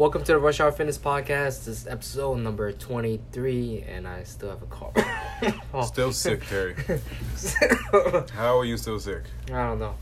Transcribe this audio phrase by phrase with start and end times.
[0.00, 1.66] Welcome to the Rush Hour Fitness Podcast.
[1.66, 4.94] This is episode number 23, and I still have a cough.
[5.74, 5.82] Oh.
[5.82, 6.74] Still sick, Terry.
[8.32, 9.24] How are you still sick?
[9.48, 9.94] I don't know.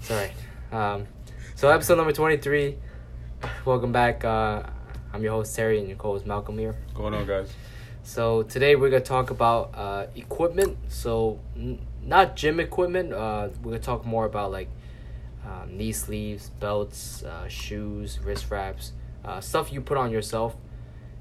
[0.00, 0.32] It's alright.
[0.72, 1.06] Um,
[1.54, 2.76] so, episode number 23.
[3.64, 4.24] Welcome back.
[4.24, 4.64] Uh,
[5.12, 6.72] I'm your host, Terry, and your co host, Malcolm here.
[6.72, 7.52] What's going on, guys?
[8.02, 10.78] So, today we're going to talk about uh, equipment.
[10.88, 13.12] So, n- not gym equipment.
[13.12, 14.68] Uh, we're going to talk more about like
[15.46, 18.92] um, knee sleeves, belts, uh, shoes, wrist wraps,
[19.24, 20.56] uh, stuff you put on yourself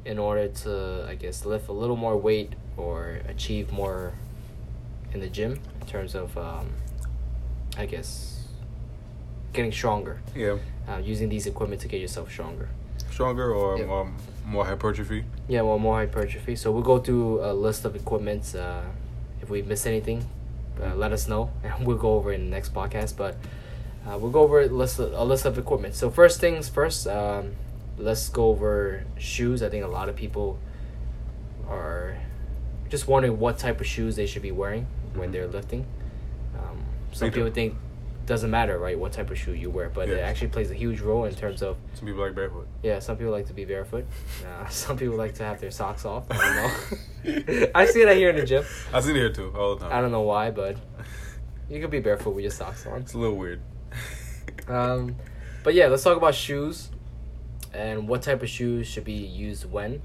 [0.05, 4.13] in order to, I guess, lift a little more weight or achieve more
[5.13, 6.69] in the gym in terms of, um,
[7.77, 8.47] I guess,
[9.53, 10.21] getting stronger.
[10.35, 10.57] Yeah.
[10.89, 12.69] Uh, using these equipment to get yourself stronger.
[13.11, 13.93] Stronger or Yeah.
[13.93, 15.25] um, more hypertrophy?
[15.47, 16.55] Yeah, well, more hypertrophy.
[16.55, 18.55] So we'll go through a list of equipments.
[18.55, 18.81] Uh,
[19.41, 20.25] if we miss anything,
[20.81, 23.15] uh, let us know, and we'll go over it in the next podcast.
[23.17, 23.35] But
[24.07, 25.93] uh, we'll go over a list of, a list of equipment.
[25.93, 27.51] So first things first, um,
[28.01, 29.61] let's go over shoes.
[29.63, 30.59] I think a lot of people
[31.67, 32.17] are
[32.89, 35.31] just wondering what type of shoes they should be wearing when Mhm.
[35.34, 35.85] they're lifting.
[36.57, 37.35] Um, some Me too.
[37.41, 37.76] people think
[38.26, 41.01] doesn't matter, right, what type of shoe you wear, but it actually plays a huge
[41.01, 42.67] role in terms of Some people like barefoot.
[42.84, 44.05] yeah, some people like to be barefoot.
[44.45, 46.26] Uh, some people like to have their socks off.
[46.29, 46.55] I don't
[47.57, 47.67] know.
[47.76, 48.63] I see that here in the gym.
[48.93, 49.93] I see it here too all the time.
[49.98, 50.77] I don't know why, but
[51.70, 53.01] you could be barefoot with your socks on.
[53.01, 53.61] It's a little weird.
[54.67, 55.15] Um,
[55.63, 56.89] but yeah, let's talk about shoes
[57.73, 60.01] and what type of shoes should be used when.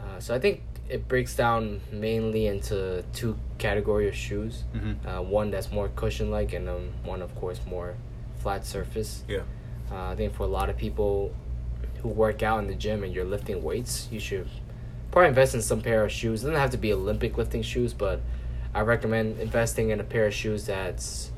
[0.00, 4.64] Uh, so I think it breaks down mainly into two category of shoes.
[4.72, 7.94] hmm Uh, one that's more cushion-like, and um, one, of course, more
[8.38, 9.24] flat surface.
[9.28, 9.40] Yeah.
[9.90, 11.34] Uh, I think for a lot of people
[12.02, 14.48] who work out in the gym and you're lifting weights, you should
[15.10, 16.42] probably invest in some pair of shoes.
[16.42, 18.20] It doesn't have to be Olympic lifting shoes, but
[18.74, 21.32] I recommend investing in a pair of shoes that's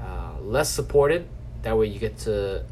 [0.00, 1.26] uh, less supported.
[1.62, 2.64] That way, you get to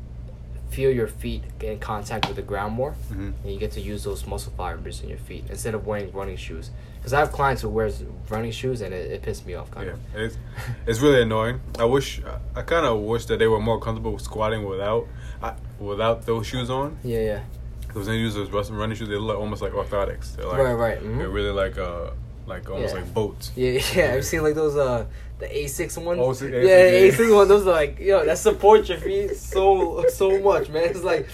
[0.70, 4.04] feel your feet in contact with the ground more, hmm and you get to use
[4.04, 6.70] those muscle fibers in your feet instead of wearing running shoes.
[6.98, 9.86] Because I have clients who wears running shoes, and it, it pissed me off kind
[9.86, 9.92] Yeah.
[9.95, 10.00] of.
[10.14, 10.36] It's,
[10.86, 11.61] it's really annoying.
[11.78, 12.20] I wish,
[12.55, 15.06] I kind of wish that they were more comfortable squatting without
[15.42, 16.98] I, without those shoes on.
[17.02, 17.40] Yeah, yeah.
[17.86, 20.36] Because when they use those running shoes, they look almost like orthotics.
[20.36, 21.02] They're like, right, right.
[21.02, 21.18] mhm.
[21.18, 22.11] They're really like, uh,
[22.50, 23.00] like almost Yeah.
[23.00, 23.52] like boats.
[23.56, 24.14] Yeah, yeah.
[24.14, 25.06] I've seen like those uh
[25.38, 26.20] the ASICS ones.
[26.22, 27.48] Oh, si- yeah, ASICS, ASICS one.
[27.48, 30.84] Those are like yo, that supports your feet so so much, man.
[30.90, 31.27] It's like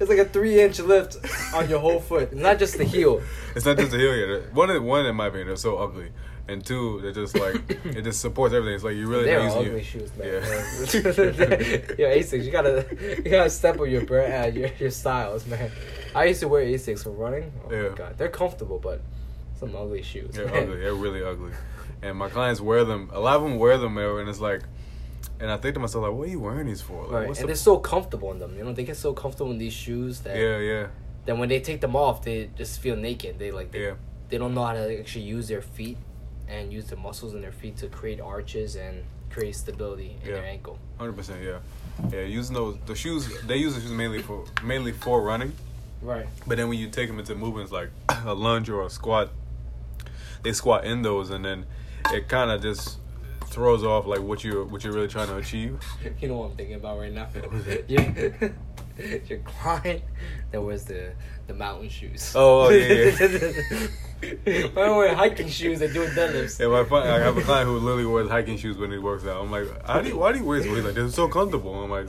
[0.00, 1.16] it's like a three inch lift
[1.54, 3.22] on your whole foot, not just the heel.
[3.54, 4.42] It's not just the heel here.
[4.52, 6.08] One, one in my opinion, they're so ugly,
[6.48, 8.74] and two, they're just like it just supports everything.
[8.76, 10.26] It's like you really They're ugly your- shoes, man.
[10.26, 10.40] Yeah.
[11.98, 12.86] yo, ASICS, you gotta
[13.24, 15.70] you gotta step up your brand, uh, your your styles, man.
[16.14, 17.52] I used to wear ASICS for running.
[17.68, 17.88] Oh Yeah.
[17.90, 19.00] my god, they're comfortable, but
[19.60, 20.34] some ugly shoes.
[20.34, 20.80] They're ugly.
[20.80, 21.52] They're really ugly.
[22.02, 23.10] And my clients wear them.
[23.12, 24.62] A lot of them wear them, and it's like,
[25.38, 27.04] and I think to myself, like, what are you wearing these for?
[27.04, 28.56] Like, Right, and the- they're so comfortable in them.
[28.56, 30.86] You know, they get so comfortable in these shoes that yeah, yeah,
[31.26, 33.38] then when they take them off, they just feel naked.
[33.38, 33.94] They like they, yeah.
[34.28, 35.98] they don't know how to actually use their feet
[36.48, 40.44] and use the muscles in their feet to create arches and create stability in their
[40.44, 40.78] ankle.
[40.98, 41.42] Hundred percent.
[41.42, 41.58] Yeah,
[42.10, 42.22] yeah.
[42.22, 45.52] Using those the shoes, they use the shoes mainly for mainly for running.
[46.02, 46.26] Right.
[46.46, 49.30] But then when you take them into movements like a lunge or a squat,
[50.42, 51.66] they squat in those, and then
[52.12, 52.98] it kind of just
[53.46, 55.78] throws off like what you what you're really trying to achieve.
[56.20, 57.26] You know what I'm thinking about right now?
[57.26, 57.84] What is it?
[57.88, 58.48] Yeah.
[59.28, 60.02] Your client
[60.50, 61.12] that wears the
[61.46, 62.32] the mountain shoes.
[62.36, 63.16] Oh, oh, yeah,
[64.22, 64.66] yeah.
[64.76, 66.60] I wear hiking shoes that do deadlifts.
[66.60, 69.24] Yeah, my friend, I have a client who literally wears hiking shoes when he works
[69.24, 69.42] out.
[69.42, 70.70] I'm like, how do you, why do you wear these?
[70.70, 71.82] He's like, they're so comfortable.
[71.82, 72.08] I'm like,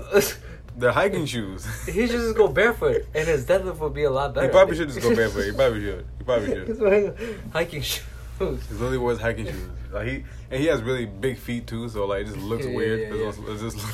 [0.75, 1.65] they're hiking shoes.
[1.85, 4.47] He should just go barefoot, and his deadlift would be a lot better.
[4.47, 5.43] He probably should just go barefoot.
[5.45, 6.05] He probably should.
[6.17, 6.81] He probably He's should.
[6.81, 7.13] wearing
[7.53, 8.03] hiking shoes.
[8.69, 9.69] He literally wears hiking shoes.
[9.91, 12.75] Like he and he has really big feet too, so like it just looks Yeah,
[12.75, 12.99] weird.
[13.15, 13.85] yeah, It's it's just.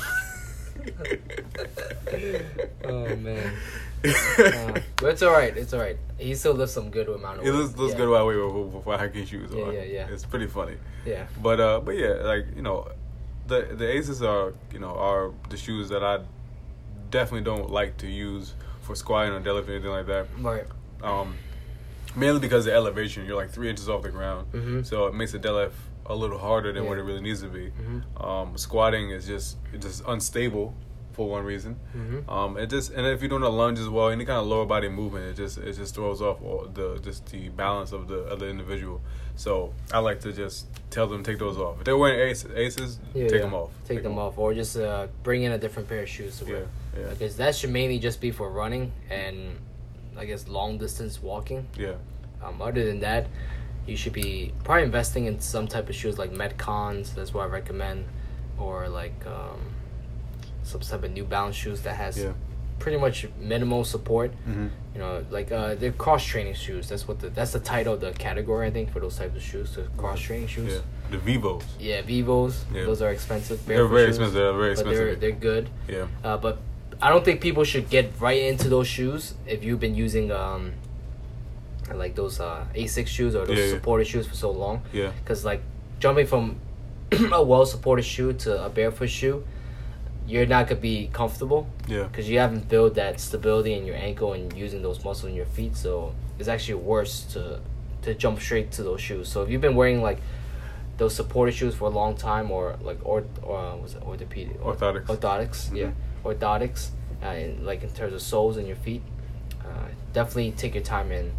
[2.84, 3.52] oh man.
[4.04, 5.56] Uh, but it's all right.
[5.56, 5.98] It's all right.
[6.18, 7.46] He still lifts some good amount of.
[7.46, 7.98] It looks, looks yeah.
[7.98, 9.50] good while we were for hiking shoes.
[9.52, 10.06] Yeah, yeah, yeah.
[10.08, 10.76] It's pretty funny.
[11.04, 11.26] Yeah.
[11.42, 12.86] But uh, but yeah, like you know,
[13.48, 16.20] the the Aces are you know are the shoes that I
[17.10, 20.26] definitely don't like to use for squatting or deadlifting or anything like that.
[20.38, 20.64] Right.
[21.02, 21.34] Um,
[22.18, 24.86] mainly because of the elevation, you're like three inches off the ground, Mhm.
[24.86, 25.72] so it makes the deadlift
[26.06, 27.70] a little harder than what it really needs to be.
[27.80, 28.24] Mhm.
[28.24, 30.74] Um, squatting is just it's just unstable
[31.12, 31.76] for one reason.
[31.96, 32.30] Mhm.
[32.30, 34.64] Um, it just and if you're doing a lunge as well, any kind of lower
[34.64, 38.24] body movement, it just it just throws off all the just the balance of the
[38.24, 39.00] other individual.
[39.36, 41.78] So I like to just tell them take those off.
[41.78, 43.38] If they're wearing ace, aces, Yeah, take yeah.
[43.42, 43.70] them off.
[43.86, 46.52] Take, them off, or just uh, bring in a different pair of shoes to Yeah,
[46.52, 46.66] wear.
[46.98, 49.56] yeah, Because that should mainly just be for running and,
[50.18, 51.66] I guess, long distance walking.
[51.78, 51.94] yeah,
[52.42, 53.28] Um, other than that,
[53.86, 57.14] you should be probably investing in some type of shoes like Metcons.
[57.14, 58.04] That's what I recommend,
[58.58, 59.60] or like um,
[60.62, 62.32] some type of New Balance shoes that has yeah.
[62.80, 64.32] pretty much minimal support.
[64.46, 64.70] Mhm.
[64.94, 66.88] You know, like uh, they're cross training shoes.
[66.88, 69.42] That's what the that's the title of the category I think for those types of
[69.42, 69.74] shoes.
[69.76, 70.72] The cross training shoes.
[70.74, 70.80] Yeah,
[71.12, 71.64] the Vivos.
[71.78, 72.64] Yeah, Vivos.
[72.74, 72.84] Yeah.
[72.84, 73.64] Those are expensive.
[73.64, 74.34] They're very shoes, expensive.
[74.34, 75.20] They're very but they're expensive.
[75.20, 75.70] they're good.
[75.88, 76.06] Yeah.
[76.24, 76.58] Uh, but
[77.00, 80.72] I don't think people should get right into those shoes if you've been using um
[81.94, 83.70] like those uh ASICS shoes or those Yeah, yeah.
[83.70, 84.82] supported shoes for so long.
[84.92, 85.12] Yeah.
[85.22, 85.62] Because like
[86.00, 86.60] jumping from
[87.32, 89.44] a well supported shoe to a barefoot shoe,
[90.26, 92.02] you're not gonna be comfortable Yeah.
[92.04, 95.46] because you haven't built that stability in your ankle and using those muscles in your
[95.46, 95.76] feet.
[95.76, 97.60] So it's actually worse to
[98.02, 99.28] to jump straight to those shoes.
[99.28, 100.18] So if you've been wearing like
[100.98, 104.60] those supported shoes for a long time, or like or or uh, was it orthopedic
[104.60, 105.06] Orthotics.
[105.06, 105.92] orthotics, yeah,
[106.24, 106.90] orthotics,
[107.22, 109.02] uh, in, like in terms of soles in your feet,
[109.64, 111.32] uh, definitely take your time in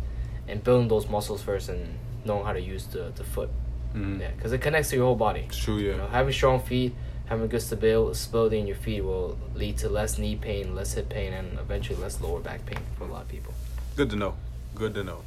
[0.47, 1.95] and building those muscles first and
[2.25, 3.49] knowing how to use the, the foot.
[3.95, 4.19] Mhm.
[4.19, 5.41] Yeah, because it connects to your whole body.
[5.47, 5.77] It's true.
[5.77, 5.91] Yeah.
[5.91, 6.93] You know, having strong feet,
[7.25, 11.33] having good stability in your feet will lead to less knee pain, less hip pain,
[11.33, 13.53] and eventually less lower back pain for a lot of people.
[13.95, 14.35] Good to know.
[14.75, 15.21] Good to know.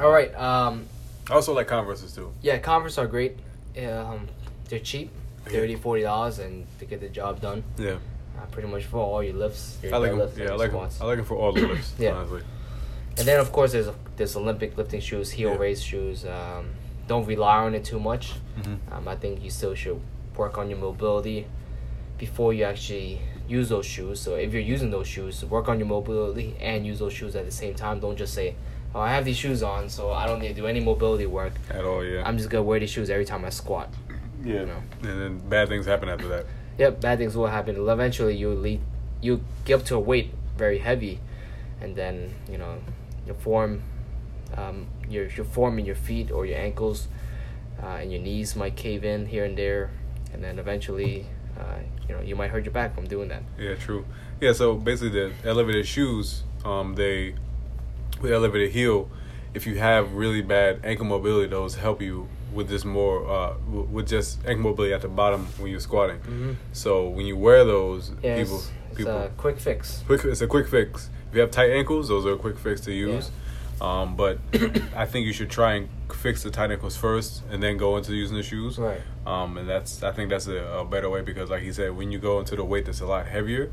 [0.00, 0.34] All right.
[0.34, 0.86] Um,
[1.30, 2.32] I also like Converses too.
[2.42, 3.36] yeah, Converse are great.
[3.78, 4.28] Um,
[4.68, 5.10] they're cheap,
[5.46, 5.52] Yeah.
[5.60, 7.62] 30 40 dollars, and they get the job done.
[7.78, 7.96] Yeah.
[8.38, 10.18] Uh, pretty much for all your lifts, your I like 'em.
[10.18, 10.74] deadlifts, and Yeah, I like like 'em.
[10.90, 11.00] squats.
[11.00, 11.94] I like 'em for all the lifts.
[11.98, 12.12] Yeah.
[12.14, 12.42] Honestly.
[13.18, 15.58] And then of course there's there's Olympic lifting shoes, heel Yeah.
[15.58, 16.24] raise shoes.
[16.24, 16.70] Um,
[17.08, 18.34] don't rely on it too much.
[18.60, 18.78] Mhm.
[18.92, 20.00] Um, I think you still should
[20.36, 21.46] work on your mobility
[22.18, 24.20] before you actually use those shoes.
[24.20, 27.44] So if you're using those shoes, work on your mobility and use those shoes at
[27.44, 28.00] the same time.
[28.00, 28.54] Don't just say,
[28.94, 31.52] "Oh, I have these shoes on, so I don't need to do any mobility work.
[31.70, 32.02] At all.
[32.04, 32.22] Yeah.
[32.26, 33.88] I'm just gonna wear these shoes every time I squat."
[34.44, 34.60] yeah.
[34.60, 34.82] you know.
[35.02, 36.46] And then bad things happen after that.
[36.78, 37.76] Yep, bad things will happen.
[37.76, 38.80] Eventually, you lead,
[39.20, 41.20] you get up to a weight very heavy,
[41.80, 42.78] and then you know
[43.26, 43.82] your form,
[44.56, 47.08] um, your your form in your feet or your ankles,
[47.82, 49.90] uh, and your knees might cave in here and there,
[50.32, 51.26] and then eventually,
[51.58, 51.78] uh,
[52.08, 53.42] you know, you might hurt your back from doing that.
[53.58, 54.04] Yeah, true.
[54.40, 57.34] Yeah, so basically the elevated shoes, um, they
[58.20, 59.08] with elevated heel,
[59.54, 64.06] if you have really bad ankle mobility, those help you with this more uh with
[64.06, 66.18] just ankle mobility at the bottom when you're squatting.
[66.18, 66.52] Mm-hmm.
[66.72, 70.02] So when you wear those, Yeah, people it's, it's people a quick fix.
[70.06, 71.08] quick it's a quick fix.
[71.30, 73.30] If you have tight ankles, those are a quick fix to use.
[73.80, 74.38] Um, but
[74.96, 78.14] I think you should try and fix the tight ankles first, and then go into
[78.14, 78.78] using the shoes.
[78.78, 79.00] Right.
[79.26, 82.12] Um, and that's I think that's a, a better way because, like he said, when
[82.12, 83.72] you go into the weight that's a lot heavier,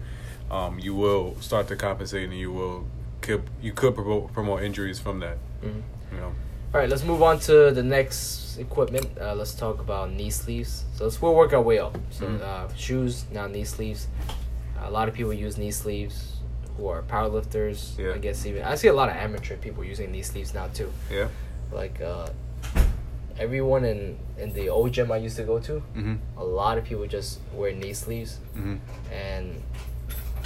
[0.49, 2.87] um, you will start to compensate and you will
[3.29, 5.37] could you could promote, promote injuries from that.
[5.61, 5.81] Mhm.
[6.11, 6.31] You know.
[6.73, 9.07] All right, let's move on to the next equipment.
[9.21, 10.83] Uh, let's talk about knee sleeves.
[10.95, 11.95] So let's we'll work our way up.
[12.09, 12.41] So Mhm.
[12.41, 14.07] uh, shoes, now knee sleeves.
[14.81, 16.15] a lot of people use knee sleeves
[16.77, 17.79] who are powerlifters.
[17.99, 18.13] Yeah.
[18.15, 20.89] I guess even I see a lot of amateur people using knee sleeves now too.
[21.11, 21.27] Yeah.
[21.81, 22.29] Like uh,
[23.37, 23.99] everyone in
[24.43, 26.17] in the old gym I used to go to, Mhm.
[26.37, 28.77] a lot of people just wear knee sleeves Mhm.
[29.11, 29.61] and.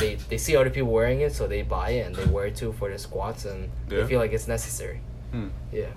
[0.03, 2.55] They, they see other people wearing it, so they buy it and they wear it
[2.57, 4.01] too for their squats, and Yeah.
[4.01, 4.99] they feel like it's necessary.
[5.31, 5.47] Hmm.
[5.71, 5.87] Yeah.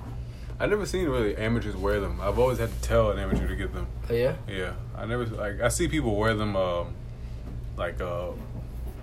[0.61, 2.20] I never seen really amateurs wear them.
[2.23, 3.87] I've always had to tell an amateur to get them.
[4.08, 4.37] Oh, yeah.
[4.49, 4.73] Yeah.
[4.97, 6.94] I never like I see people wear them um,
[7.76, 8.29] like uh,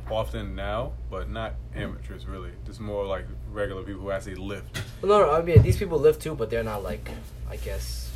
[0.09, 2.51] often now, but not amateurs really.
[2.65, 4.81] Just more like regular people who actually lift.
[5.01, 7.07] Well, no, no, I mean these people lift too, but they're not like,
[7.49, 8.09] I guess,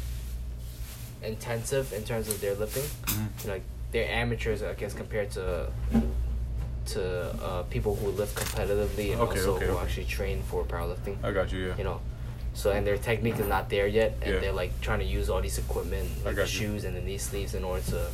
[1.22, 2.84] intensive in terms of their lifting.
[3.06, 3.48] Mhm.
[3.50, 5.70] Like they're amateurs, I guess, compared to
[6.88, 7.02] to
[7.44, 9.84] uh, people who lift competitively and Okay, also okay, who okay.
[9.84, 11.18] actually train for powerlifting.
[11.24, 11.68] I got you.
[11.68, 11.78] Yeah.
[11.78, 12.02] You know,
[12.54, 14.40] so and their technique is not there yet, and Yeah.
[14.40, 17.54] they're like trying to use all these equipment, like the shoes and the knee sleeves,
[17.54, 18.08] in order to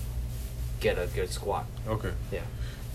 [0.80, 1.66] get a good squat.
[1.88, 2.12] Okay.
[2.32, 2.42] Yeah.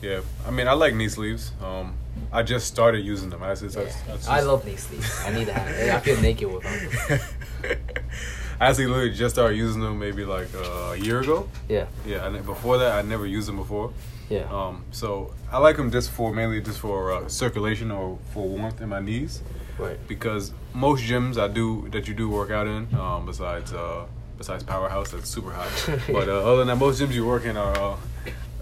[0.01, 1.51] Yeah, I mean, I like knee sleeves.
[1.61, 1.95] Um,
[2.33, 3.43] I just started using them.
[3.43, 3.93] I, just, I, Yeah.
[4.15, 5.11] just- I love knee sleeves.
[5.27, 5.97] I need to have.
[5.97, 7.21] I feel naked without them.
[8.61, 11.49] I actually literally just started using them maybe like uh, a year ago.
[11.69, 11.87] Yeah.
[12.07, 13.93] Yeah, and before that, I never used them before.
[14.29, 14.49] Yeah.
[14.51, 18.81] Um, so I like them just for mainly just for uh, circulation or for warmth
[18.81, 19.43] in my knees
[19.79, 19.99] right.
[20.07, 24.05] because most gyms I do that you do work out in, um, besides uh,
[24.37, 25.69] besides Powerhouse that's super hot,
[26.13, 27.97] but uh, other than that, most gyms you work in are uh,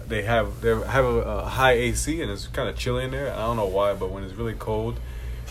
[0.07, 3.33] they have they have a, a high AC and it's kind of chilly in there.
[3.33, 4.99] I don't know why, but when it's really cold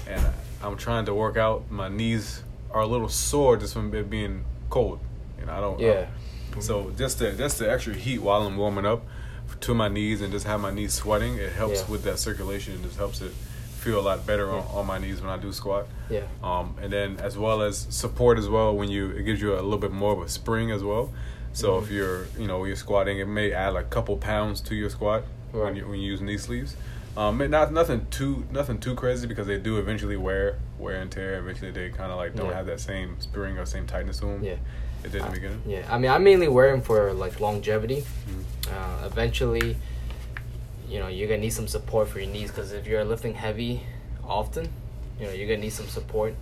[0.08, 0.24] and
[0.62, 4.44] I'm trying to work out, my knees are a little sore just from it being
[4.70, 5.00] cold.
[5.38, 5.80] You know, I don't.
[5.80, 6.06] Yeah.
[6.60, 9.04] So just the just the extra heat while I'm warming up
[9.60, 11.86] to my knees and just have my knees sweating, it helps Yeah.
[11.90, 12.74] with that circulation.
[12.74, 13.32] It just helps it
[13.78, 14.78] feel a lot better on, Yeah.
[14.80, 15.86] on my knees when I do squat.
[16.10, 16.22] Yeah.
[16.42, 19.60] Um, and then as well as support as well when you it gives you a
[19.62, 21.12] little bit more of a spring as well.
[21.52, 21.84] So Mm-hmm.
[21.84, 25.22] if you're you know you're squatting, it may add a couple pounds to your squat
[25.52, 26.74] when you when you use knee sleeves.
[27.16, 31.38] Um, not nothing too nothing too crazy because they do eventually wear wear and tear.
[31.38, 32.54] Eventually they kind of like don't Yeah.
[32.56, 34.44] have that same spring or same tightness to them.
[34.44, 34.56] Yeah.
[35.04, 35.62] it did in the beginning.
[35.66, 38.02] Yeah, I mean, I mainly wear them for like longevity.
[38.28, 38.72] Mhm.
[38.72, 39.76] Uh, eventually,
[40.88, 43.82] you know you're gonna need some support for your knees because if you're lifting heavy
[44.24, 44.68] often,
[45.20, 46.34] you know you're gonna need some support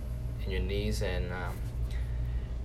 [0.43, 1.55] in your knees and um,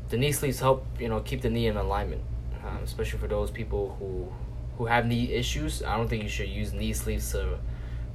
[0.09, 2.23] the knee sleeves help you know keep the knee in alignment,
[2.65, 4.33] um, especially for those people who
[4.79, 5.83] who have knee issues.
[5.83, 7.59] I don't think you should use knee sleeves to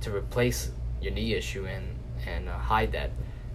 [0.02, 0.72] to replace
[1.02, 1.86] your knee issue and
[2.28, 3.12] and uh, hide that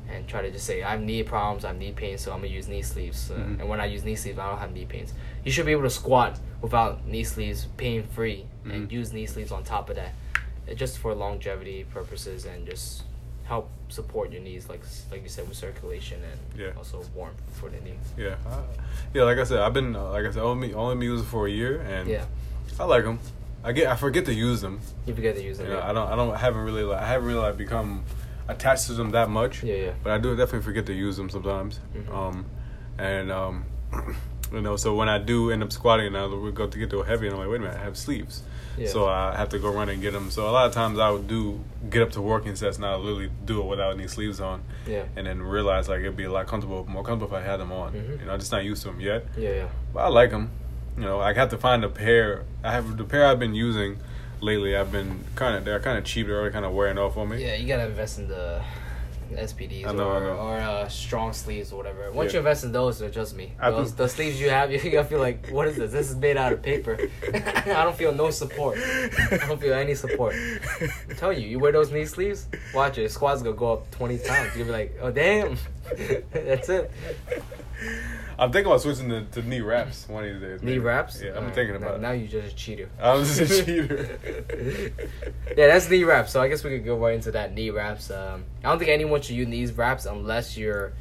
[0.08, 2.40] and try to just say I have knee problems, I have knee pain, so I'm
[2.40, 3.30] gonna use knee sleeves.
[3.30, 3.60] Uh, Mhm.
[3.60, 5.12] And when I use knee sleeves, I don't have knee pains.
[5.44, 8.92] You should be able to squat without knee sleeves, pain free, and Mhm.
[8.92, 10.12] use knee sleeves on top of that,
[10.70, 13.04] uh, just for longevity purposes and just
[13.44, 16.70] help support your knees, like like you said, with circulation and Yeah.
[16.76, 17.98] also warmth for the knee.
[18.16, 18.62] Yeah, uh,
[19.14, 19.22] yeah.
[19.24, 21.80] Like I said, I've been uh, like I said, only only using for a year,
[21.80, 22.24] and Yeah,
[22.78, 23.18] I like them.
[23.62, 24.80] I get I forget to use them.
[25.06, 25.68] you forget to use them.
[25.68, 25.88] Know, yeah.
[25.90, 28.04] I don't I don't I haven't really like I haven't really like become
[28.48, 29.62] attached to them that much.
[29.62, 29.92] Yeah, yeah.
[30.02, 31.80] But I do definitely forget to use them sometimes.
[31.94, 32.14] Mhm.
[32.14, 32.46] Um,
[32.98, 33.64] and um,
[34.52, 36.90] you know, so when I do end up squatting, and I we go to get
[36.90, 38.42] to a heavy, and I'm like, wait a minute, I have sleeves.
[38.78, 38.88] Yeah.
[38.88, 40.30] So I have to go run and get them.
[40.30, 42.96] So a lot of times I would do get up to working sets, and I
[42.96, 46.24] would literally do it without any sleeves on, Yeah, and then realize like it'd be
[46.24, 47.92] a lot comfortable, more comfortable if I had them on.
[47.92, 48.20] Mhm.
[48.20, 49.26] You know, I'm just not used to them yet.
[49.36, 49.68] yeah, yeah.
[49.92, 50.50] But I like them.
[50.96, 52.44] You know, I have to find a pair.
[52.62, 53.98] I have the pair I've been using
[54.40, 54.76] lately.
[54.76, 56.26] I've been kind of they're kind of cheap.
[56.26, 57.44] They're already kind of wearing off on me.
[57.44, 58.62] Yeah, you gotta invest in the
[59.32, 62.10] SBDs know, or, or uh, strong sleeves or whatever.
[62.10, 62.38] Once Yeah.
[62.38, 63.52] you invest in those, they're just me.
[63.62, 65.92] Those, the sleeves you have, you're gonna feel like, what is this?
[65.92, 66.98] This is made out of paper.
[67.32, 68.76] I don't feel no support.
[68.78, 70.34] I don't feel any support.
[70.80, 73.10] I'm telling you, you wear those knee sleeves, watch it.
[73.12, 74.56] Squats gonna go up 20 times.
[74.56, 75.56] You'll be like, oh damn,
[76.32, 76.90] that's it.
[78.38, 80.62] I'm thinking about switching to, to knee wraps one of these days.
[80.62, 80.78] Knee maybe.
[80.80, 81.20] wraps.
[81.22, 82.18] Yeah, I'm Alright, thinking now, about Now it.
[82.18, 82.88] you just a cheater.
[83.00, 84.18] I'm just a cheater.
[85.56, 86.32] yeah, that's knee wraps.
[86.32, 88.10] So I guess we could go right into that knee wraps.
[88.10, 90.92] Um, I don't think anyone should use knee wraps unless you're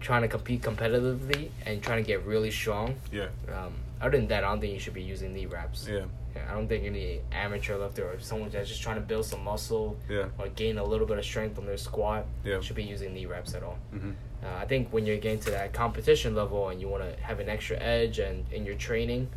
[0.00, 2.96] trying to compete competitively and trying to get really strong.
[3.12, 5.86] Yeah, Um, other than that, I don't think you should be using knee wraps.
[5.90, 9.26] yeah, Yeah, I don't think any amateur lifter or someone that's just trying to build
[9.26, 12.60] some muscle yeah, or gain a little bit of strength on their squat yeah.
[12.60, 13.78] should be using knee wraps at all.
[13.90, 14.12] hmm
[14.42, 17.38] Uh, I think when you're getting to that competition level and you want to have
[17.38, 19.28] an extra edge and in your training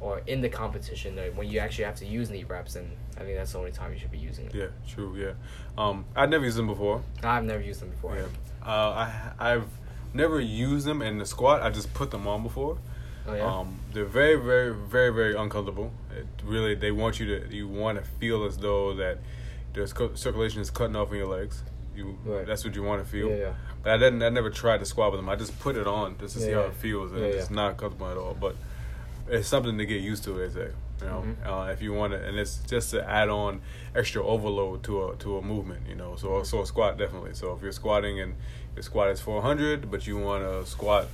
[0.00, 3.36] or in the competition, when you actually have to use knee wraps, then I think
[3.38, 4.54] that's the only time you should be using it.
[4.54, 5.16] Yeah, true.
[5.16, 5.32] Yeah,
[5.78, 7.02] um, I've never used them before.
[7.22, 8.16] I've never used them before.
[8.16, 8.26] Yeah,
[8.66, 8.90] uh,
[9.38, 9.68] I I've
[10.12, 11.62] never used them in the squat.
[11.62, 12.76] I just put them on before.
[13.26, 13.58] Oh yeah.
[13.58, 15.92] Um, they're very, very, very, very uncomfortable.
[16.16, 19.18] It really, they want you to, you want to feel as though that
[19.72, 21.62] the circ- circulation is cutting off in your legs.
[21.96, 22.46] You, Right.
[22.46, 23.28] that's what you want to feel.
[23.30, 23.54] yeah, yeah.
[23.82, 25.28] But I didn't, I never tried to squat with them.
[25.28, 27.56] I just put it on just to see how it feels, and Yeah, it's yeah.
[27.56, 28.36] not comfortable at all.
[28.38, 28.56] But
[29.28, 30.70] it's something to get used to, they say.
[31.00, 31.68] You know, Mhm.
[31.68, 33.60] uh, if you want to, and it's just to add on
[33.94, 35.82] extra overload to a to a movement.
[35.88, 37.34] You know, so so a squat definitely.
[37.34, 38.34] So if you're squatting and
[38.76, 41.08] your squat is 400, but you want to squat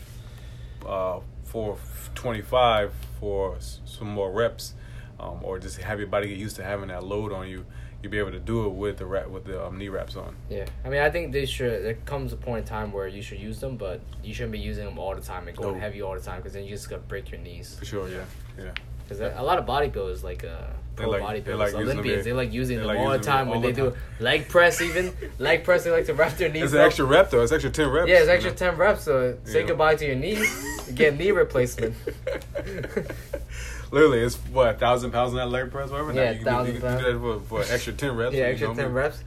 [0.87, 4.75] uh, 425 for some more reps,
[5.19, 7.65] um, or just have your body get used to having that load on you,
[8.03, 10.35] you'll be able to do it with the wrap with the um, knee wraps on.
[10.49, 11.85] Yeah, I mean, I think they should.
[11.85, 14.59] There comes a point in time where you should use them, but you shouldn't be
[14.59, 15.81] using them all the time and going No.
[15.81, 17.77] heavy all the time because then you just gonna break your knees.
[17.79, 18.25] For sure, yeah,
[18.59, 18.71] yeah.
[19.11, 20.57] Because a lot of bodybuilders, like uh,
[20.95, 23.73] pro like- bodybuilders, like Olympians, they like using them like all the time when they
[23.73, 24.81] the do leg press.
[24.81, 26.63] Even leg press, they like to wrap their knees.
[26.63, 27.43] It's an extra rep though.
[27.43, 28.09] It's extra ten reps.
[28.09, 28.57] Yeah, it's extra know?
[28.57, 29.03] ten reps.
[29.03, 29.67] So say Yeah.
[29.67, 30.41] goodbye to your knee,
[30.95, 31.97] get knee replacement.
[33.91, 36.13] Literally, it's what a thousand pounds in that leg press, whatever.
[36.13, 38.37] Yeah, thousand can for, for extra ten reps.
[38.37, 39.25] yeah, extra ten reps.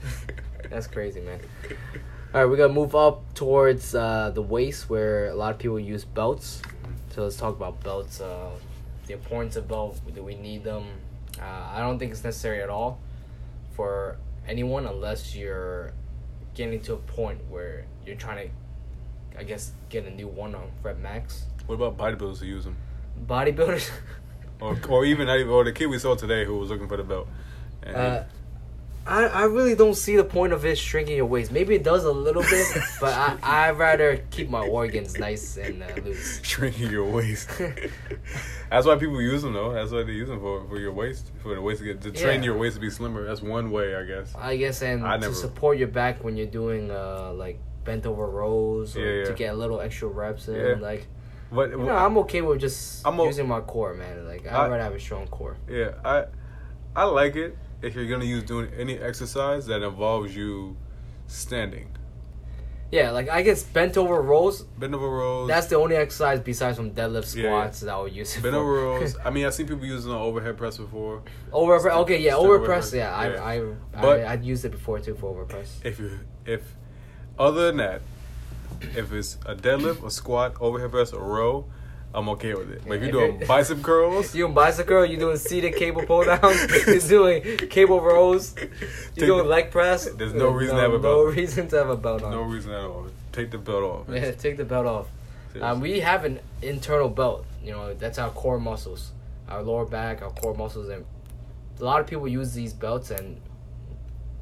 [0.70, 1.42] That's crazy, man.
[2.34, 5.78] All right, we're gonna move up towards uh, the waist, where a lot of people
[5.78, 6.62] use belts.
[7.10, 8.22] So let's talk about belts.
[8.22, 8.52] Uh,
[9.08, 10.00] the importance of belt.
[10.14, 10.86] Do we need them?
[11.40, 13.00] Uh, I don't think it's necessary at all
[13.76, 14.18] for
[14.48, 15.94] anyone unless you're
[16.54, 20.72] getting to a point where you're trying to, I guess, get a new one on
[20.84, 21.46] rep max.
[21.66, 22.76] What about bodybuilders who use them,
[23.26, 23.90] Bodybuilders.
[24.60, 27.28] or or even or the kid we saw today who was looking for the belt?
[27.82, 28.24] And Uh,
[29.06, 31.52] I, I really don't see the point of it shrinking your waist.
[31.52, 32.66] Maybe it does a little bit,
[33.02, 36.40] but I I'd rather keep my organs nice and uh, loose.
[36.44, 37.50] shrinking your waist.
[38.70, 39.74] That's why people use them though.
[39.74, 42.12] That's why they use them for for your waist, for the waist to get to
[42.12, 42.46] train Yeah.
[42.52, 43.26] your waist to be slimmer.
[43.26, 44.34] That's one way, I guess.
[44.36, 48.06] I guess and I to never- support your back when you're doing uh like bent
[48.06, 49.26] over rows or Yeah, yeah.
[49.26, 50.80] to get a little extra reps in.
[50.82, 51.08] Like
[51.52, 54.26] But you know, I'm okay with just I'm o- using my core, man.
[54.26, 55.58] Like I'd I- rather have a strong core.
[55.70, 56.26] yeah, I
[56.96, 60.78] I like it if you're gonna use doing any exercise that involves you
[61.28, 61.90] standing.
[62.92, 64.62] Yeah, like I guess bent over rows.
[64.62, 65.48] Bent over rows.
[65.48, 67.50] That's the only exercise besides from deadlift Yeah, yeah.
[67.50, 68.48] squats that I would use for.
[68.48, 69.16] over rows.
[69.26, 71.24] I mean, I've seen people using an overhead press before.
[71.52, 72.92] Over okay, yeah, Step over over press.
[72.92, 73.44] press, Yeah, I yeah.
[73.44, 75.80] I, But- I I'd used it before too for over press.
[75.84, 76.76] If you if
[77.40, 78.02] other than that,
[78.96, 81.66] if it's a deadlift, a squat, overhead press, a row,
[82.16, 82.82] I'm okay with it.
[82.88, 85.06] But if you're doing you're- bicep curls, You doing bicycle?
[85.06, 86.60] You doing seated cable pull downs?
[86.88, 88.56] you're doing cable rows?
[88.60, 88.68] You
[89.16, 90.06] Take doing the- leg press?
[90.12, 91.18] There's no reason no, to have a belt.
[91.28, 92.32] No reason to have a belt on.
[92.32, 93.08] no reason at all.
[93.32, 94.06] Take the belt off.
[94.14, 95.08] Yeah, take the belt off.
[95.62, 97.46] Um, we have an internal belt.
[97.64, 99.12] You know, that's our core muscles,
[99.50, 101.06] our lower back, our core muscles, and
[101.80, 103.40] a lot of people use these belts and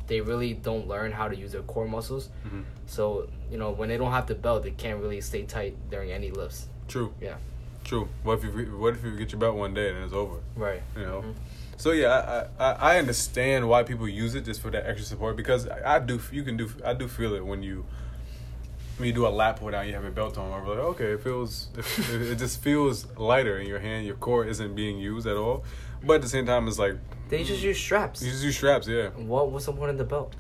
[0.08, 2.30] they really don't learn how to use their core muscles.
[2.46, 2.64] Mhm.
[2.88, 6.12] So you know, when they don't have the belt, they can't really stay tight during
[6.12, 6.68] any lifts.
[6.90, 7.14] True.
[7.22, 7.36] Yeah.
[7.92, 8.08] True.
[8.24, 10.38] What if you what if you get your belt one day and it's over?
[10.56, 10.82] Right.
[10.96, 11.22] You know.
[11.24, 11.34] Mhm.
[11.76, 15.36] So yeah, I, I I understand why people use it just for that extra support
[15.36, 17.84] because I, I do you can do I do feel it when you
[18.96, 21.12] when you do a lap pull down you have your belt on I'm like okay
[21.18, 21.86] it feels it,
[22.32, 25.66] it just feels lighter in your hand your core isn't being used at all
[26.02, 26.96] but at the same time it's like
[27.28, 28.22] They just use straps.
[28.24, 30.34] you just use straps yeah What what's the point of the belt?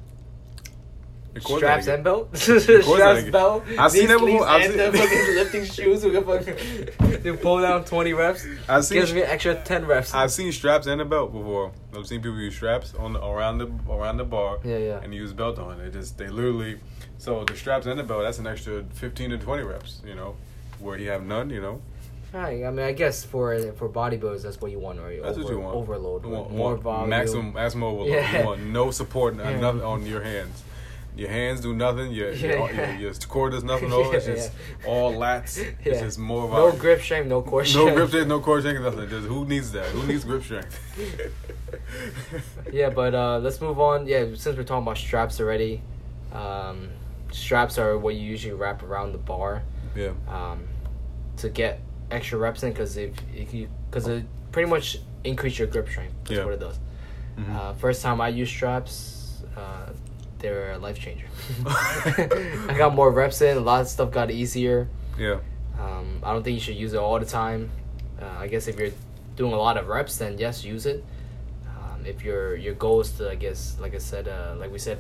[1.39, 2.35] Straps and belt.
[2.37, 3.63] Straps, belt.
[3.79, 4.45] I've seen that before.
[4.45, 6.03] I've and seen- the fucking lifting shoes.
[6.03, 8.45] We can fucking do pull down twenty reps.
[8.67, 10.13] I've seen Gives me extra ten reps.
[10.13, 11.71] I've seen straps and a belt before.
[11.95, 14.99] I've seen people use straps on the, around the around the bar Yeah, yeah.
[15.01, 15.79] and use belt on.
[15.79, 15.91] it.
[15.93, 16.79] just they literally
[17.17, 20.01] so the straps and the belt that's an extra fifteen to twenty reps.
[20.05, 20.35] You know,
[20.79, 21.49] where you have none.
[21.49, 21.81] You know,
[22.33, 22.63] Right.
[22.65, 25.21] I mean, I guess for for bodybuilders, that's what you want, right?
[25.23, 25.75] That's what you want.
[25.75, 26.23] Overload.
[26.25, 27.09] You want more more volume.
[27.09, 28.09] maximum maximum overload.
[28.09, 28.39] Yeah.
[28.41, 29.59] You want no support, Yeah.
[29.61, 30.63] nothing on your hands.
[31.21, 32.11] Your hands do nothing.
[32.11, 32.91] Your Yeah, your, yeah.
[32.93, 33.93] your, your core does nothing.
[33.97, 34.51] All it's just
[34.81, 34.87] yeah.
[34.87, 35.63] all lats.
[35.63, 35.91] Yeah.
[35.91, 36.45] It's just more.
[36.45, 37.89] of No grip strength, no core strength.
[37.89, 39.07] No grip strength, no core strength, nothing.
[39.07, 39.85] Just who needs that?
[39.89, 40.79] Who needs grip strength?
[42.73, 44.07] yeah, but uh, let's move on.
[44.07, 45.83] Yeah, since we're talking about straps already,
[46.33, 46.89] um,
[47.31, 49.61] straps are what you usually wrap around the bar
[49.95, 50.13] yeah.
[50.27, 50.67] um,
[51.37, 55.67] to get extra reps in because if, if you because it pretty much increase your
[55.67, 56.15] grip strength.
[56.23, 56.45] That's Yeah.
[56.45, 56.79] what it does.
[57.37, 57.55] Mhm.
[57.55, 59.91] Uh, first time I used straps, uh,
[60.41, 61.25] they're a life changer.
[61.65, 63.57] I got more reps in.
[63.57, 64.87] A lot of stuff got easier.
[65.17, 65.39] yeah.
[65.79, 67.69] Um, I don't think you should use it all the time.
[68.21, 68.91] Uh, I guess if you're
[69.35, 71.03] doing a lot of reps, then yes, use it.
[71.67, 74.77] Um, if your your goal is to, I guess, like I said, uh, like we
[74.77, 74.99] said,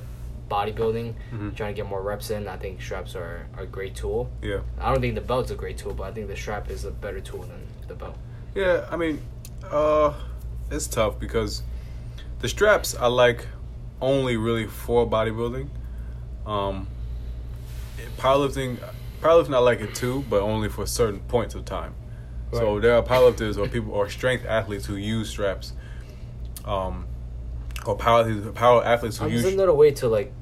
[0.49, 1.55] bodybuilding, Mhm.
[1.55, 4.29] trying to get more reps in, I think straps are, are a great tool.
[4.41, 4.61] Yeah.
[4.79, 6.91] I don't think the belt's a great tool, but I think the strap is a
[6.91, 8.15] better tool than the belt.
[8.55, 9.21] Yeah, I mean,
[9.71, 10.13] uh,
[10.71, 11.61] it's tough because
[12.39, 13.45] the straps I like
[14.01, 15.69] only really for bodybuilding.
[16.45, 16.87] Um,
[18.17, 18.77] powerlifting,
[19.21, 21.93] powerlifting I like it too, but only for certain points of time.
[22.51, 25.71] So there are powerlifters or people or strength athletes who use straps.
[26.65, 27.07] Um,
[27.85, 30.33] or power power athletes who Um, use isn't there a way to like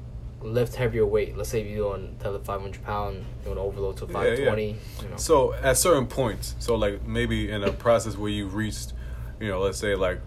[0.42, 1.36] lift heavier weight?
[1.36, 4.66] Let's say if you're doing tele 500 pound, you want to overload to Yeah, 520.
[4.66, 4.74] yeah.
[5.02, 5.16] You know.
[5.16, 8.92] So at certain points, so like maybe in a process where you've reached,
[9.38, 10.20] you know, let's say like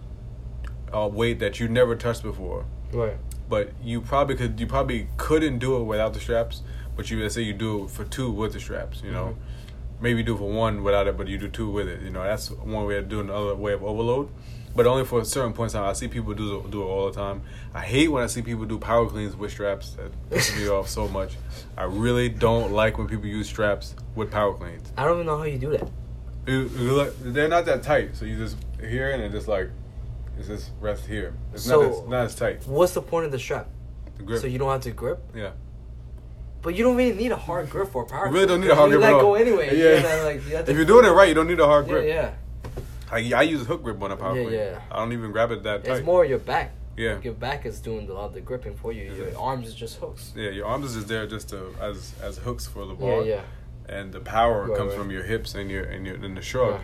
[0.92, 2.64] a weight that you never touched before,
[2.94, 3.16] right.
[3.48, 6.62] but you probably could, you probably couldn't do it without the straps.
[6.96, 10.02] But you let's say you do it for two with the straps, you know, mm-hmm.
[10.02, 12.02] maybe you do it for one without it, but you do two with it.
[12.02, 14.28] You know, that's one way of doing another way of overload.
[14.76, 15.88] But only for certain points in time.
[15.88, 17.42] I see people do do it all the time.
[17.72, 19.90] I hate when I see people do power cleans with straps.
[19.92, 21.36] That pisses me off so much.
[21.76, 24.92] I really don't like when people use straps with power cleans.
[24.96, 25.88] I don't even know how you do that.
[26.46, 29.70] You look- they're not that tight, so you just here and it just like
[30.38, 31.34] it's just rest here.
[31.52, 32.66] It's So- not as, not as tight.
[32.66, 33.68] What's the point of the strap?
[34.16, 34.40] The grip.
[34.40, 35.20] So you don't have to grip?
[35.34, 35.50] yeah.
[36.62, 38.26] But you don't really need a hard grip for a power.
[38.28, 39.10] You really don't need a hard you grip.
[39.10, 39.76] let at go anyway.
[39.76, 39.96] Yeah.
[39.96, 42.06] You gotta, like, you if you're doing it right, you don't need a hard grip.
[42.08, 42.32] yeah.
[43.12, 44.80] I, I use a hook grip on a power Yeah, yeah.
[44.90, 45.98] I don't even grab it that tight.
[45.98, 46.72] It's more your back.
[46.96, 47.20] Yeah.
[47.22, 49.12] Your back is doing a lot of the gripping for you.
[49.12, 49.36] Your Yeah.
[49.36, 50.32] arms is just hooks.
[50.34, 53.22] Yeah, your arms is just there just to as as hooks for the Yeah, bar.
[53.24, 53.40] yeah.
[53.88, 54.98] And the power Right, comes right.
[54.98, 56.72] from your hips and your and your and the shrug.
[56.76, 56.80] Right.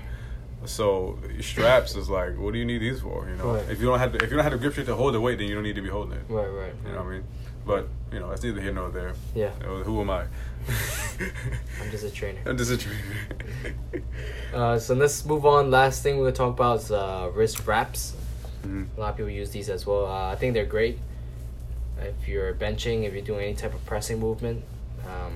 [0.66, 3.28] So straps is like, what do you need these for?
[3.28, 3.68] You know, Right.
[3.70, 5.20] if you don't have to, if you don't have the grip strength to hold the
[5.20, 6.22] weight, then you don't need to be holding it.
[6.28, 6.72] Right, right.
[6.86, 7.24] You know what I mean?
[7.66, 9.14] But you know, that's neither here nor there.
[9.34, 9.52] Yeah.
[9.60, 10.24] You know, who am I?
[11.82, 12.40] I'm just a trainer.
[12.46, 13.00] I'm just a trainer.
[14.54, 15.70] Uh, so let's move on.
[15.70, 18.14] Last thing we're gonna talk about is uh, wrist wraps.
[18.64, 18.88] Mhm.
[18.96, 20.06] A lot of people use these as well.
[20.06, 20.98] Uh, I think they're great.
[22.00, 24.64] If you're benching, if you're doing any type of pressing movement,
[25.06, 25.32] um,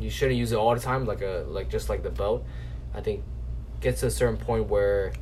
[0.00, 2.44] you shouldn't use it all the time, like a like just like the belt.
[2.94, 3.22] I think
[3.80, 5.12] gets to a certain point where,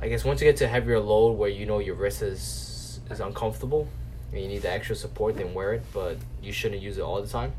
[0.00, 3.00] I guess once you get to a heavier load where you know your wrist is
[3.10, 3.88] is uncomfortable
[4.32, 5.82] and you need the extra support, then wear it.
[5.92, 7.52] But you shouldn't use it all the time,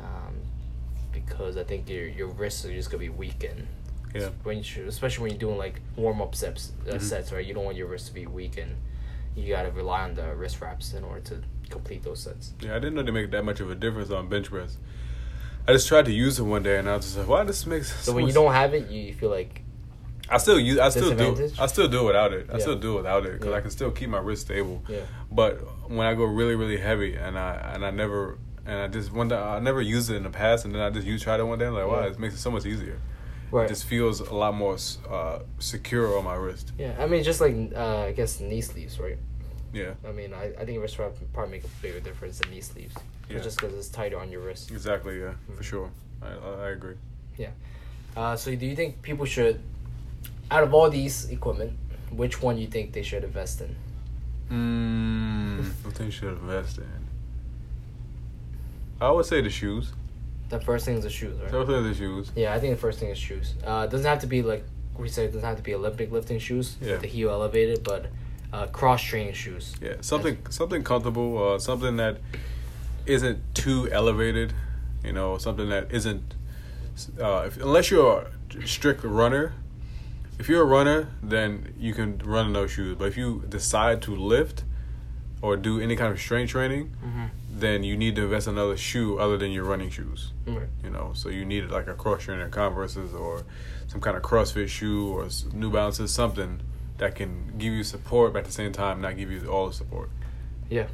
[0.00, 0.34] um,
[1.12, 3.66] because I think your your wrists are just gonna be weakened.
[4.12, 4.30] Yeah.
[4.42, 7.00] when you, especially when you're doing like warm up sets, uh, Mhm.
[7.00, 7.46] sets, right?
[7.46, 8.76] You don't want your wrist to be weakened.
[9.36, 12.52] you gotta rely on the wrist wraps in order to complete those sets.
[12.60, 14.76] Yeah, I didn't know they make that much of a difference on bench press.
[15.70, 17.64] I just tried to use it one day, and I was just like, "Wow, this
[17.64, 19.62] makes." So when you don't have it, you feel like
[20.28, 20.78] I still use.
[20.78, 21.50] I still do.
[21.60, 22.48] I still do without it.
[22.50, 22.58] I Yeah.
[22.58, 23.56] still do without it because Yeah.
[23.56, 24.82] I can still keep my wrist stable.
[24.88, 25.54] yeah, But
[25.88, 29.28] when I go really, really heavy, and I and I never and I just one
[29.28, 31.44] day I never used it in the past, and then I just used tried it
[31.44, 31.66] one day.
[31.66, 32.08] I'm like, wow, Yeah.
[32.10, 32.98] it makes it so much easier.
[33.52, 33.64] Right.
[33.64, 34.76] It just feels a lot more
[35.10, 36.72] uh, secure on my wrist.
[36.78, 39.18] Yeah, I mean, just like uh, I guess knee sleeves, right?
[39.72, 42.60] Yeah, I mean, I, I think wrist wrap probably make a bigger difference than knee
[42.60, 42.94] sleeves,
[43.28, 43.38] Yeah.
[43.40, 44.70] just because it's tighter on your wrist.
[44.70, 45.20] exactly.
[45.20, 45.56] Yeah, Mhm.
[45.56, 45.90] for sure.
[46.22, 46.94] I, I, I agree.
[47.38, 47.50] Yeah.
[48.16, 49.60] Uh, so do you think people should,
[50.50, 51.72] out of all these equipment,
[52.10, 53.76] which one you think they should invest in?
[54.50, 56.84] Mm, what they should invest in?
[59.00, 59.92] I would say the shoes.
[60.48, 61.52] The first thing is the shoes, right?
[61.52, 62.32] Definitely the shoes.
[62.34, 63.54] Yeah, I think the first thing is shoes.
[63.64, 64.64] Uh, it doesn't have to be like
[64.98, 65.26] we said.
[65.26, 66.96] It doesn't have to be Olympic lifting shoes Yeah.
[66.96, 68.06] the heel elevated, but
[68.52, 69.74] uh, cross training shoes.
[69.80, 72.18] Yeah, something something comfortable, uh, something that
[73.06, 74.52] isn't too elevated.
[75.04, 76.34] You know, something that isn't
[77.20, 78.26] uh, if, unless you're
[78.62, 79.54] a strict runner.
[80.38, 82.96] If you're a runner, then you can run in those shoes.
[82.98, 84.64] But if you decide to lift
[85.42, 87.24] or do any kind of strength training, Mm-hmm.
[87.52, 90.32] then you need to invest in another shoe other than your running shoes.
[90.46, 90.68] Right.
[90.82, 93.44] You know, so you need like a cross trainer Converse's or
[93.86, 96.60] some kind of CrossFit shoe or New Balances, something
[97.00, 99.72] that can give you support, but at the same time not give you all the
[99.72, 100.10] support.
[100.68, 100.86] Yeah,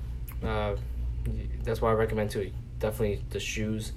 [0.42, 0.76] uh,
[1.64, 2.52] that's why I recommend too.
[2.78, 3.92] Definitely the shoes.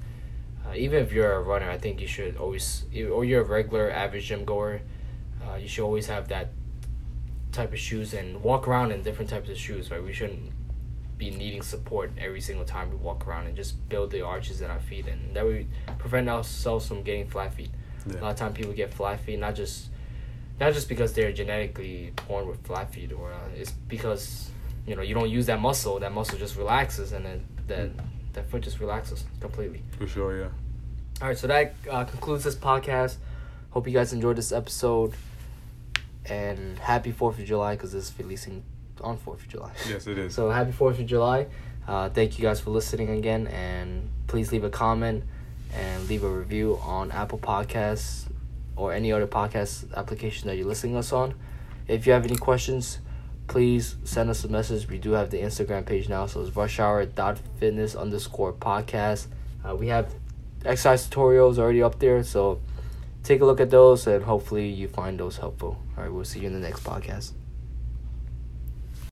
[0.66, 3.92] Uh, even if you're a runner, I think you should always, or you're a regular
[3.92, 4.82] average gym goer,
[5.46, 6.50] uh, you should always have that
[7.52, 9.92] type of shoes and walk around in different types of shoes.
[9.92, 10.52] Right, we shouldn't
[11.20, 14.72] be needing support every single time we walk around and just build the arches in
[14.72, 15.68] our feet, and that we
[16.00, 17.70] prevent ourselves from getting flat feet.
[18.10, 19.90] A lot of time people get flat feet, not just
[20.60, 24.52] not just because they're genetically born with flat feet, or uh, it's because
[24.86, 26.00] you know you don't use that muscle.
[26.00, 27.90] That muscle just relaxes, and then that
[28.34, 29.82] that foot just relaxes completely.
[29.98, 30.50] For sure, yeah.
[31.22, 33.18] All right, so that uh, concludes this podcast.
[33.72, 35.14] Hope you guys enjoyed this episode,
[36.26, 38.64] and happy Fourth of July because this is releasing
[39.02, 39.72] on Fourth of July.
[39.88, 40.34] Yes, it is.
[40.34, 41.48] So happy Fourth of July!
[41.88, 45.24] Uh, thank you guys for listening again, and please leave a comment
[45.74, 48.29] and leave a review on Apple Podcasts
[48.80, 51.36] or any other podcast application that you're listening to us on.
[51.88, 53.00] If you have any questions,
[53.48, 54.88] please send us a message.
[54.88, 59.28] We do have the Instagram page now, so it's rushhour.fitness underscore podcast.
[59.68, 60.14] Uh, we have
[60.66, 62.62] exercise tutorials already up there, so
[63.24, 65.82] take a look at those and hopefully you find those helpful.
[65.98, 67.39] All right, we'll see you in the next podcast.